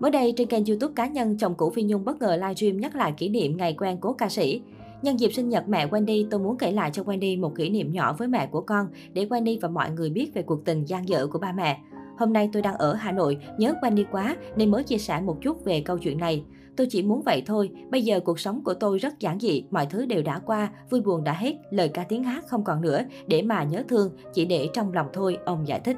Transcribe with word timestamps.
Mới 0.00 0.10
đây, 0.10 0.34
trên 0.36 0.48
kênh 0.48 0.64
youtube 0.64 0.92
cá 0.96 1.06
nhân, 1.06 1.36
chồng 1.38 1.54
cũ 1.54 1.70
Phi 1.70 1.82
Nhung 1.82 2.04
bất 2.04 2.20
ngờ 2.20 2.36
livestream 2.36 2.80
nhắc 2.80 2.96
lại 2.96 3.12
kỷ 3.16 3.28
niệm 3.28 3.56
ngày 3.56 3.74
quen 3.78 3.98
cố 4.00 4.12
ca 4.12 4.28
sĩ. 4.28 4.60
Nhân 5.02 5.20
dịp 5.20 5.30
sinh 5.32 5.48
nhật 5.48 5.68
mẹ 5.68 5.86
Wendy, 5.86 6.26
tôi 6.30 6.40
muốn 6.40 6.58
kể 6.58 6.72
lại 6.72 6.90
cho 6.92 7.02
Wendy 7.02 7.40
một 7.40 7.54
kỷ 7.56 7.70
niệm 7.70 7.92
nhỏ 7.92 8.12
với 8.18 8.28
mẹ 8.28 8.46
của 8.46 8.60
con 8.60 8.86
để 9.12 9.26
Wendy 9.26 9.58
và 9.60 9.68
mọi 9.68 9.90
người 9.90 10.10
biết 10.10 10.34
về 10.34 10.42
cuộc 10.42 10.64
tình 10.64 10.84
gian 10.84 11.08
dở 11.08 11.26
của 11.26 11.38
ba 11.38 11.52
mẹ. 11.52 11.80
Hôm 12.18 12.32
nay 12.32 12.50
tôi 12.52 12.62
đang 12.62 12.74
ở 12.74 12.94
Hà 12.94 13.12
Nội, 13.12 13.38
nhớ 13.58 13.74
Wendy 13.82 14.04
quá 14.12 14.36
nên 14.56 14.70
mới 14.70 14.82
chia 14.82 14.98
sẻ 14.98 15.20
một 15.20 15.36
chút 15.42 15.64
về 15.64 15.80
câu 15.80 15.98
chuyện 15.98 16.18
này. 16.18 16.44
Tôi 16.76 16.86
chỉ 16.90 17.02
muốn 17.02 17.22
vậy 17.22 17.42
thôi, 17.46 17.70
bây 17.90 18.02
giờ 18.02 18.20
cuộc 18.20 18.40
sống 18.40 18.60
của 18.64 18.74
tôi 18.74 18.98
rất 18.98 19.20
giản 19.20 19.40
dị, 19.40 19.64
mọi 19.70 19.86
thứ 19.86 20.06
đều 20.06 20.22
đã 20.22 20.38
qua, 20.38 20.70
vui 20.90 21.00
buồn 21.00 21.24
đã 21.24 21.32
hết, 21.32 21.54
lời 21.70 21.88
ca 21.88 22.04
tiếng 22.04 22.24
hát 22.24 22.44
không 22.48 22.64
còn 22.64 22.80
nữa, 22.80 23.00
để 23.26 23.42
mà 23.42 23.64
nhớ 23.64 23.82
thương, 23.88 24.10
chỉ 24.32 24.44
để 24.44 24.68
trong 24.72 24.92
lòng 24.92 25.06
thôi, 25.12 25.38
ông 25.44 25.68
giải 25.68 25.80
thích. 25.80 25.96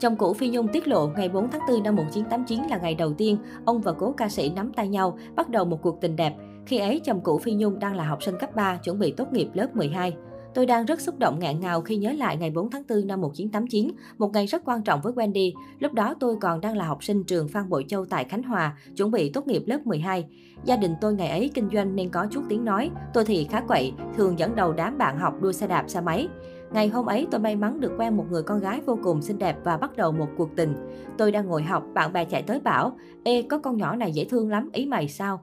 Chồng 0.00 0.16
cũ 0.16 0.34
Phi 0.34 0.48
Nhung 0.48 0.68
tiết 0.68 0.88
lộ 0.88 1.08
ngày 1.16 1.28
4 1.28 1.50
tháng 1.50 1.60
4 1.68 1.82
năm 1.82 1.96
1989 1.96 2.70
là 2.70 2.78
ngày 2.78 2.94
đầu 2.94 3.12
tiên 3.12 3.38
ông 3.64 3.80
và 3.80 3.92
cố 3.92 4.14
ca 4.16 4.28
sĩ 4.28 4.50
nắm 4.50 4.72
tay 4.72 4.88
nhau, 4.88 5.18
bắt 5.36 5.50
đầu 5.50 5.64
một 5.64 5.82
cuộc 5.82 6.00
tình 6.00 6.16
đẹp. 6.16 6.34
Khi 6.66 6.78
ấy, 6.78 7.00
chồng 7.04 7.20
cũ 7.20 7.38
Phi 7.38 7.52
Nhung 7.52 7.78
đang 7.78 7.96
là 7.96 8.04
học 8.04 8.22
sinh 8.22 8.34
cấp 8.40 8.54
3, 8.54 8.76
chuẩn 8.76 8.98
bị 8.98 9.12
tốt 9.12 9.32
nghiệp 9.32 9.48
lớp 9.54 9.76
12. 9.76 10.12
Tôi 10.54 10.66
đang 10.66 10.84
rất 10.84 11.00
xúc 11.00 11.18
động 11.18 11.38
ngạn 11.38 11.60
ngào 11.60 11.80
khi 11.80 11.96
nhớ 11.96 12.12
lại 12.12 12.36
ngày 12.36 12.50
4 12.50 12.70
tháng 12.70 12.82
4 12.88 13.06
năm 13.06 13.20
1989, 13.20 13.90
một 14.18 14.32
ngày 14.32 14.46
rất 14.46 14.62
quan 14.64 14.82
trọng 14.82 15.00
với 15.02 15.12
Wendy. 15.12 15.52
Lúc 15.78 15.92
đó 15.92 16.14
tôi 16.20 16.36
còn 16.40 16.60
đang 16.60 16.76
là 16.76 16.84
học 16.84 17.04
sinh 17.04 17.24
trường 17.24 17.48
Phan 17.48 17.68
Bội 17.68 17.84
Châu 17.88 18.04
tại 18.04 18.24
Khánh 18.24 18.42
Hòa, 18.42 18.76
chuẩn 18.96 19.10
bị 19.10 19.30
tốt 19.30 19.46
nghiệp 19.46 19.62
lớp 19.66 19.86
12. 19.86 20.24
Gia 20.64 20.76
đình 20.76 20.94
tôi 21.00 21.14
ngày 21.14 21.28
ấy 21.28 21.50
kinh 21.54 21.68
doanh 21.72 21.96
nên 21.96 22.08
có 22.08 22.26
chút 22.30 22.42
tiếng 22.48 22.64
nói, 22.64 22.90
tôi 23.14 23.24
thì 23.24 23.46
khá 23.50 23.60
quậy, 23.60 23.92
thường 24.16 24.38
dẫn 24.38 24.56
đầu 24.56 24.72
đám 24.72 24.98
bạn 24.98 25.18
học 25.18 25.34
đua 25.40 25.52
xe 25.52 25.66
đạp 25.66 25.84
xe 25.88 26.00
máy. 26.00 26.28
Ngày 26.72 26.88
hôm 26.88 27.06
ấy 27.06 27.26
tôi 27.30 27.40
may 27.40 27.56
mắn 27.56 27.80
được 27.80 27.92
quen 27.98 28.16
một 28.16 28.24
người 28.30 28.42
con 28.42 28.60
gái 28.60 28.80
vô 28.86 28.98
cùng 29.02 29.22
xinh 29.22 29.38
đẹp 29.38 29.56
và 29.64 29.76
bắt 29.76 29.96
đầu 29.96 30.12
một 30.12 30.28
cuộc 30.36 30.56
tình. 30.56 30.74
Tôi 31.18 31.32
đang 31.32 31.46
ngồi 31.46 31.62
học, 31.62 31.84
bạn 31.94 32.12
bè 32.12 32.24
chạy 32.24 32.42
tới 32.42 32.60
bảo, 32.60 32.96
Ê, 33.24 33.42
có 33.42 33.58
con 33.58 33.76
nhỏ 33.76 33.96
này 33.96 34.12
dễ 34.12 34.24
thương 34.24 34.50
lắm, 34.50 34.70
ý 34.72 34.86
mày 34.86 35.08
sao? 35.08 35.40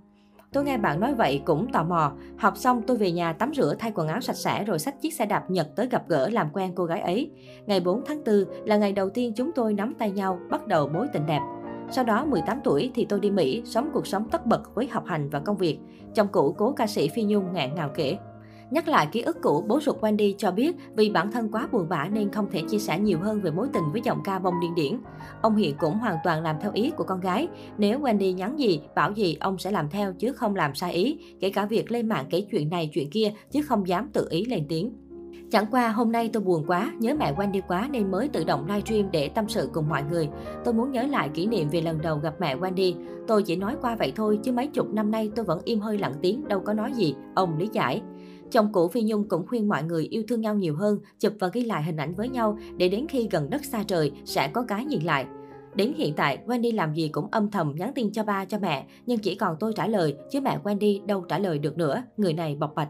Tôi 0.54 0.64
nghe 0.64 0.78
bạn 0.78 1.00
nói 1.00 1.14
vậy 1.14 1.42
cũng 1.46 1.72
tò 1.72 1.84
mò. 1.84 2.12
Học 2.38 2.58
xong 2.58 2.82
tôi 2.88 2.98
về 2.98 3.12
nhà 3.12 3.34
tắm 3.34 3.52
rửa 3.54 3.76
thay 3.80 3.92
quần 3.96 4.08
áo 4.08 4.22
sạch 4.22 4.36
sẽ 4.36 4.64
rồi 4.64 4.80
xách 4.80 5.02
chiếc 5.02 5.14
xe 5.14 5.26
đạp 5.26 5.52
Nhật 5.52 5.68
tới 5.76 5.88
gặp 5.88 6.04
gỡ 6.08 6.30
làm 6.30 6.50
quen 6.54 6.72
cô 6.76 6.86
gái 6.86 7.02
ấy. 7.02 7.32
Ngày 7.66 7.80
4 7.80 8.02
tháng 8.06 8.24
4 8.26 8.46
là 8.66 8.78
ngày 8.78 8.92
đầu 8.92 9.10
tiên 9.10 9.34
chúng 9.36 9.52
tôi 9.52 9.74
nắm 9.74 9.94
tay 10.00 10.12
nhau, 10.12 10.40
bắt 10.50 10.68
đầu 10.68 10.88
mối 10.88 11.08
tình 11.14 11.26
đẹp. 11.26 11.42
Sau 11.92 12.04
đó 12.04 12.26
18 12.26 12.60
tuổi 12.64 12.92
thì 12.96 13.06
tôi 13.06 13.20
đi 13.20 13.32
Mỹ, 13.32 13.62
sống 13.66 13.90
cuộc 13.94 14.08
sống 14.08 14.30
tất 14.32 14.46
bật 14.46 14.76
với 14.76 14.88
học 14.88 15.04
hành 15.06 15.30
và 15.30 15.40
công 15.40 15.58
việc. 15.58 15.80
Chồng 16.16 16.28
cũ 16.32 16.56
cố 16.58 16.72
ca 16.72 16.88
sĩ 16.88 17.10
Phi 17.10 17.24
Nhung 17.24 17.54
ngạn 17.54 17.76
ngào 17.76 17.90
kể. 17.96 18.18
Nhắc 18.74 18.88
lại 18.88 19.08
ký 19.12 19.22
ức 19.22 19.38
cũ, 19.42 19.64
bố 19.68 19.80
ruột 19.80 20.02
Wendy 20.02 20.34
cho 20.38 20.52
biết 20.52 20.76
vì 20.96 21.10
bản 21.10 21.32
thân 21.32 21.52
quá 21.52 21.68
buồn 21.72 21.90
bã 21.90 22.08
nên 22.12 22.32
không 22.32 22.50
thể 22.52 22.62
chia 22.70 22.80
sẻ 22.80 23.00
nhiều 23.00 23.20
hơn 23.20 23.42
về 23.42 23.52
mối 23.52 23.68
tình 23.74 23.84
với 23.92 24.02
giọng 24.04 24.22
ca 24.24 24.40
bông 24.40 24.60
điên 24.62 24.76
điển. 24.76 25.00
Ông 25.42 25.56
hiện 25.56 25.76
cũng 25.80 25.98
hoàn 25.98 26.18
toàn 26.24 26.44
làm 26.44 26.56
theo 26.62 26.72
ý 26.74 26.92
của 26.98 27.04
con 27.04 27.20
gái. 27.20 27.48
Nếu 27.78 28.00
Wendy 28.00 28.34
nhắn 28.34 28.60
gì, 28.60 28.82
bảo 28.96 29.12
gì, 29.12 29.38
ông 29.40 29.58
sẽ 29.58 29.72
làm 29.72 29.90
theo 29.90 30.14
chứ 30.14 30.34
không 30.34 30.56
làm 30.56 30.76
sai 30.76 30.94
ý, 30.94 31.18
kể 31.40 31.50
cả 31.50 31.66
việc 31.66 31.92
lên 31.92 32.10
mạng 32.10 32.26
kể 32.30 32.42
chuyện 32.52 32.70
này 32.70 32.90
chuyện 32.94 33.10
kia 33.10 33.34
chứ 33.52 33.62
không 33.62 33.88
dám 33.88 34.10
tự 34.14 34.28
ý 34.30 34.46
lên 34.46 34.66
tiếng. 34.70 34.94
Chẳng 35.52 35.66
qua 35.72 35.90
hôm 35.90 36.12
nay 36.12 36.30
tôi 36.34 36.44
buồn 36.44 36.64
quá, 36.68 36.92
nhớ 37.00 37.16
mẹ 37.20 37.34
Wendy 37.34 37.62
quá 37.68 37.88
nên 37.92 38.12
mới 38.12 38.28
tự 38.28 38.44
động 38.44 38.66
livestream 38.68 39.12
để 39.12 39.30
tâm 39.30 39.50
sự 39.50 39.70
cùng 39.74 39.90
mọi 39.90 40.04
người. 40.12 40.30
Tôi 40.66 40.74
muốn 40.74 40.92
nhớ 40.92 41.04
lại 41.04 41.30
kỷ 41.34 41.48
niệm 41.48 41.70
về 41.70 41.82
lần 41.82 42.02
đầu 42.02 42.18
gặp 42.18 42.34
mẹ 42.40 42.56
Wendy. 42.56 42.94
Tôi 43.28 43.44
chỉ 43.44 43.56
nói 43.56 43.76
qua 43.82 43.96
vậy 43.96 44.14
thôi 44.16 44.40
chứ 44.44 44.52
mấy 44.52 44.68
chục 44.68 44.94
năm 44.94 45.12
nay 45.12 45.32
tôi 45.36 45.46
vẫn 45.46 45.60
im 45.64 45.80
hơi 45.80 45.98
lặng 45.98 46.14
tiếng, 46.22 46.48
đâu 46.48 46.60
có 46.60 46.74
nói 46.74 46.92
gì. 46.94 47.16
Ông 47.36 47.58
lý 47.58 47.70
giải. 47.74 48.02
Chồng 48.54 48.72
cũ 48.72 48.88
Phi 48.88 49.02
Nhung 49.02 49.28
cũng 49.28 49.48
khuyên 49.48 49.70
mọi 49.70 49.84
người 49.84 50.06
yêu 50.06 50.24
thương 50.28 50.42
nhau 50.42 50.56
nhiều 50.56 50.76
hơn, 50.76 51.00
chụp 51.20 51.34
và 51.40 51.48
ghi 51.54 51.64
lại 51.64 51.84
hình 51.84 51.98
ảnh 51.98 52.16
với 52.16 52.30
nhau 52.30 52.58
để 52.78 52.90
đến 52.90 53.08
khi 53.10 53.28
gần 53.32 53.50
đất 53.50 53.66
xa 53.66 53.84
trời 53.88 54.12
sẽ 54.26 54.48
có 54.54 54.66
cái 54.68 54.86
nhìn 54.86 55.02
lại. 55.02 55.26
Đến 55.76 55.94
hiện 55.98 56.14
tại, 56.14 56.40
Wendy 56.46 56.76
làm 56.76 56.94
gì 56.94 57.08
cũng 57.08 57.28
âm 57.32 57.52
thầm 57.52 57.74
nhắn 57.78 57.92
tin 57.96 58.12
cho 58.12 58.24
ba, 58.24 58.46
cho 58.46 58.60
mẹ, 58.60 58.86
nhưng 59.06 59.20
chỉ 59.20 59.36
còn 59.36 59.56
tôi 59.60 59.74
trả 59.76 59.88
lời, 59.88 60.16
chứ 60.32 60.42
mẹ 60.42 60.60
Wendy 60.64 61.06
đâu 61.06 61.22
trả 61.22 61.40
lời 61.40 61.60
được 61.60 61.78
nữa, 61.78 62.04
người 62.18 62.34
này 62.34 62.56
bộc 62.56 62.76
bạch. 62.76 62.90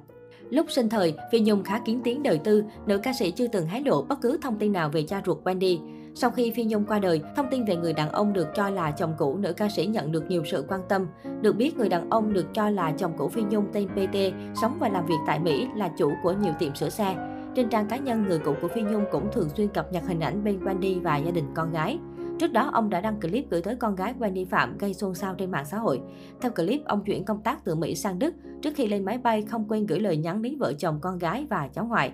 Lúc 0.50 0.66
sinh 0.70 0.90
thời, 0.90 1.14
Phi 1.32 1.40
Nhung 1.40 1.64
khá 1.64 1.80
kiến 1.86 2.02
tiếng 2.04 2.24
đời 2.24 2.38
tư, 2.38 2.64
nữ 2.88 2.98
ca 2.98 3.14
sĩ 3.14 3.32
chưa 3.32 3.48
từng 3.48 3.66
hé 3.66 3.80
lộ 3.80 4.02
bất 4.02 4.22
cứ 4.22 4.38
thông 4.42 4.60
tin 4.60 4.72
nào 4.72 4.90
về 4.90 5.04
cha 5.04 5.22
ruột 5.26 5.44
Wendy. 5.44 5.80
Sau 6.16 6.30
khi 6.30 6.52
Phi 6.52 6.64
Nhung 6.64 6.86
qua 6.86 7.00
đời, 7.00 7.22
thông 7.36 7.50
tin 7.52 7.66
về 7.66 7.76
người 7.76 7.94
đàn 7.94 8.12
ông 8.12 8.34
được 8.34 8.48
cho 8.56 8.70
là 8.70 8.92
chồng 8.92 9.14
cũ 9.18 9.38
nữ 9.38 9.54
ca 9.54 9.70
sĩ 9.70 9.86
nhận 9.86 10.12
được 10.12 10.30
nhiều 10.30 10.44
sự 10.46 10.66
quan 10.68 10.82
tâm. 10.90 11.08
Được 11.42 11.56
biết, 11.56 11.78
người 11.78 11.90
đàn 11.90 12.10
ông 12.10 12.34
được 12.34 12.54
cho 12.54 12.70
là 12.70 12.94
chồng 12.98 13.14
cũ 13.18 13.28
Phi 13.28 13.42
Nhung 13.42 13.66
tên 13.74 13.88
PT, 13.88 14.16
sống 14.62 14.78
và 14.80 14.90
làm 14.90 15.06
việc 15.06 15.16
tại 15.28 15.40
Mỹ, 15.40 15.68
là 15.76 15.90
chủ 15.98 16.12
của 16.24 16.32
nhiều 16.32 16.54
tiệm 16.60 16.76
sửa 16.76 16.90
xe. 16.90 17.16
Trên 17.56 17.70
trang 17.70 17.88
cá 17.88 17.98
nhân, 17.98 18.26
người 18.28 18.40
cũ 18.40 18.54
của 18.62 18.68
Phi 18.68 18.82
Nhung 18.82 19.06
cũng 19.12 19.32
thường 19.32 19.50
xuyên 19.50 19.68
cập 19.68 19.92
nhật 19.92 20.04
hình 20.08 20.20
ảnh 20.20 20.44
bên 20.44 20.60
Wendy 20.60 21.02
và 21.02 21.18
gia 21.18 21.32
đình 21.32 21.46
con 21.56 21.72
gái. 21.72 22.00
Trước 22.40 22.52
đó, 22.52 22.70
ông 22.74 22.90
đã 22.90 23.02
đăng 23.02 23.20
clip 23.20 23.50
gửi 23.50 23.62
tới 23.62 23.76
con 23.76 23.96
gái 23.96 24.14
Wendy 24.20 24.46
Phạm 24.46 24.78
gây 24.78 24.94
xôn 24.94 25.16
xao 25.16 25.36
trên 25.36 25.52
mạng 25.52 25.66
xã 25.66 25.78
hội. 25.78 26.02
Theo 26.42 26.52
clip, 26.52 26.86
ông 26.86 27.04
chuyển 27.04 27.26
công 27.26 27.42
tác 27.42 27.66
từ 27.66 27.76
Mỹ 27.76 27.96
sang 27.96 28.20
Đức. 28.20 28.36
Trước 28.62 28.72
khi 28.76 28.88
lên 28.88 29.06
máy 29.06 29.18
bay, 29.18 29.42
không 29.42 29.66
quên 29.70 29.86
gửi 29.86 30.00
lời 30.00 30.18
nhắn 30.18 30.42
đến 30.42 30.58
vợ 30.60 30.74
chồng 30.74 31.00
con 31.02 31.20
gái 31.20 31.46
và 31.50 31.70
cháu 31.74 31.86
ngoại. 31.86 32.12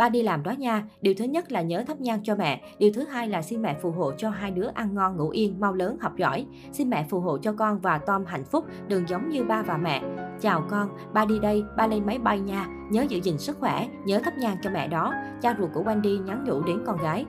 Ba 0.00 0.08
đi 0.08 0.22
làm 0.22 0.42
đó 0.42 0.50
nha, 0.50 0.84
điều 1.00 1.14
thứ 1.18 1.24
nhất 1.24 1.52
là 1.52 1.62
nhớ 1.62 1.84
thắp 1.86 2.00
nhang 2.00 2.20
cho 2.22 2.36
mẹ, 2.36 2.62
điều 2.78 2.92
thứ 2.94 3.04
hai 3.04 3.28
là 3.28 3.42
xin 3.42 3.62
mẹ 3.62 3.76
phù 3.82 3.90
hộ 3.90 4.12
cho 4.18 4.30
hai 4.30 4.50
đứa 4.50 4.68
ăn 4.74 4.94
ngon 4.94 5.16
ngủ 5.16 5.28
yên, 5.28 5.60
mau 5.60 5.74
lớn 5.74 5.96
học 6.00 6.16
giỏi. 6.16 6.46
Xin 6.72 6.90
mẹ 6.90 7.06
phù 7.10 7.20
hộ 7.20 7.38
cho 7.38 7.52
con 7.52 7.78
và 7.80 7.98
Tom 7.98 8.24
hạnh 8.24 8.44
phúc, 8.44 8.64
đừng 8.88 9.08
giống 9.08 9.28
như 9.28 9.44
ba 9.44 9.62
và 9.62 9.76
mẹ. 9.76 10.02
Chào 10.40 10.64
con, 10.70 10.88
ba 11.12 11.24
đi 11.24 11.38
đây, 11.38 11.64
ba 11.76 11.86
lên 11.86 12.06
máy 12.06 12.18
bay 12.18 12.40
nha, 12.40 12.66
nhớ 12.90 13.02
giữ 13.08 13.20
gìn 13.22 13.38
sức 13.38 13.58
khỏe, 13.58 13.88
nhớ 14.04 14.20
thắp 14.24 14.34
nhang 14.38 14.56
cho 14.62 14.70
mẹ 14.70 14.88
đó. 14.88 15.14
Cha 15.42 15.56
ruột 15.58 15.70
của 15.74 15.82
Wendy 15.82 16.24
nhắn 16.24 16.44
nhủ 16.44 16.62
đến 16.62 16.82
con 16.86 16.96
gái. 17.02 17.26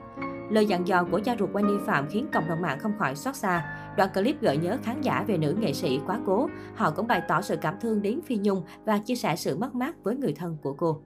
Lời 0.50 0.66
dặn 0.66 0.86
dò 0.86 1.04
của 1.04 1.20
cha 1.24 1.36
ruột 1.38 1.50
Wendy 1.50 1.78
Phạm 1.86 2.06
khiến 2.08 2.26
cộng 2.32 2.48
đồng 2.48 2.62
mạng 2.62 2.78
không 2.78 2.92
khỏi 2.98 3.14
xót 3.14 3.36
xa. 3.36 3.64
Đoạn 3.96 4.10
clip 4.14 4.40
gợi 4.40 4.56
nhớ 4.56 4.76
khán 4.82 5.00
giả 5.00 5.24
về 5.26 5.38
nữ 5.38 5.56
nghệ 5.60 5.72
sĩ 5.72 6.00
quá 6.06 6.18
cố. 6.26 6.48
Họ 6.74 6.90
cũng 6.90 7.06
bày 7.06 7.22
tỏ 7.28 7.40
sự 7.40 7.56
cảm 7.56 7.74
thương 7.80 8.02
đến 8.02 8.20
Phi 8.26 8.36
Nhung 8.36 8.62
và 8.84 8.98
chia 8.98 9.14
sẻ 9.14 9.36
sự 9.36 9.58
mất 9.58 9.74
mát 9.74 10.04
với 10.04 10.16
người 10.16 10.32
thân 10.32 10.56
của 10.62 10.72
cô. 10.72 11.02